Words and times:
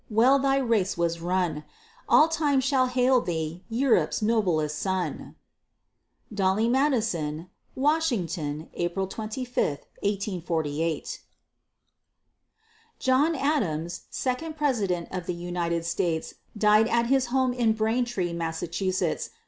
Well 0.09 0.39
thy 0.39 0.57
race 0.57 0.97
was 0.97 1.21
run! 1.21 1.63
All 2.09 2.27
time 2.27 2.59
shall 2.59 2.87
hail 2.87 3.21
thee, 3.21 3.63
Europe's 3.69 4.19
noblest 4.19 4.79
Son! 4.79 5.35
DOLLY 6.33 6.67
MADISON. 6.67 7.51
Washington, 7.75 8.71
April 8.73 9.05
25, 9.05 9.55
1848. 9.67 11.21
John 12.97 13.35
Adams, 13.35 14.05
second 14.09 14.57
President 14.57 15.07
of 15.11 15.27
the 15.27 15.35
United 15.35 15.85
States, 15.85 16.33
died 16.57 16.87
at 16.87 17.05
his 17.05 17.27
home 17.27 17.53
in 17.53 17.73
Braintree, 17.73 18.33
Mass. 18.33 18.63